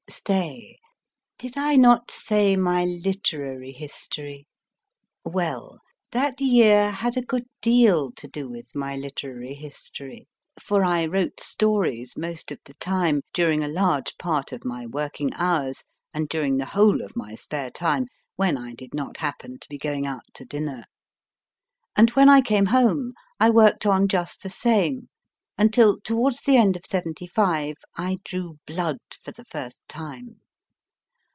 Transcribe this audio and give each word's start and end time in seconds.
Stay 0.09 0.77
did 1.37 1.57
I 1.57 1.77
not 1.77 2.11
say 2.11 2.57
my 2.57 2.83
literary 2.83 3.71
history? 3.71 4.45
Well, 5.23 5.79
that 6.11 6.41
year 6.41 6.91
had 6.91 7.15
a 7.15 7.21
good 7.21 7.45
deal 7.61 8.11
to 8.17 8.27
do 8.27 8.49
with 8.49 8.75
my 8.75 8.97
literary 8.97 9.53
history, 9.55 10.27
for 10.61 10.83
I 10.83 11.05
wrote 11.05 11.37
JOHN 11.37 11.45
STRANGE 11.45 11.59
WINTER 11.59 11.59
2 11.59 11.69
43 11.69 12.03
stories 12.05 12.17
most 12.17 12.51
of 12.51 12.59
the 12.65 12.73
time, 12.75 13.21
during 13.33 13.63
a 13.63 13.67
large 13.69 14.17
part 14.17 14.51
of 14.51 14.65
my 14.65 14.85
working 14.85 15.33
hours 15.35 15.85
and 16.13 16.27
during 16.27 16.57
the 16.57 16.65
whole 16.65 17.01
of 17.01 17.15
my 17.15 17.33
spare 17.33 17.71
time, 17.71 18.07
when 18.35 18.57
I 18.57 18.73
did 18.73 18.93
not 18.93 19.17
happen 19.17 19.59
to 19.59 19.69
be 19.69 19.77
going 19.77 20.05
out 20.05 20.25
to 20.33 20.43
dinner. 20.45 20.83
And 21.95 22.09
when 22.11 22.27
I 22.27 22.41
came 22.41 22.65
home, 22.65 23.13
I 23.39 23.49
worked 23.49 23.85
on 23.85 24.09
just 24.09 24.43
the 24.43 24.49
same 24.49 25.07
until, 25.57 25.99
towards 25.99 26.41
the 26.43 26.57
end 26.57 26.75
of 26.75 26.85
75, 26.85 27.75
1 27.95 28.17
drew 28.23 28.57
blood 28.65 28.97
for 29.21 29.31
the 29.31 29.45
first 29.45 29.81
time. 29.87 30.39